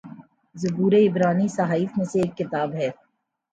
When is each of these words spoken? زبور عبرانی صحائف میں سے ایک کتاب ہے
زبور 0.55 0.93
عبرانی 0.99 1.47
صحائف 1.49 1.97
میں 1.97 2.05
سے 2.05 2.19
ایک 2.21 2.37
کتاب 2.37 2.69
ہے 2.75 2.89